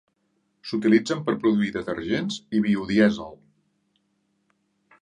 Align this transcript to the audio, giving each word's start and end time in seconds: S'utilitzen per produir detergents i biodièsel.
S'utilitzen 0.69 1.21
per 1.27 1.35
produir 1.43 1.69
detergents 1.75 2.41
i 2.57 2.63
biodièsel. 2.69 3.39